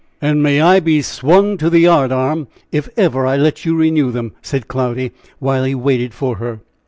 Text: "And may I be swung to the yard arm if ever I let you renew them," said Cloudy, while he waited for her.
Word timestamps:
"And 0.19 0.41
may 0.41 0.59
I 0.61 0.79
be 0.79 1.03
swung 1.03 1.57
to 1.59 1.69
the 1.69 1.81
yard 1.81 2.11
arm 2.11 2.47
if 2.71 2.89
ever 2.97 3.27
I 3.27 3.37
let 3.37 3.65
you 3.65 3.75
renew 3.75 4.09
them," 4.11 4.31
said 4.41 4.67
Cloudy, 4.67 5.11
while 5.37 5.63
he 5.63 5.75
waited 5.75 6.11
for 6.15 6.37
her. 6.37 6.59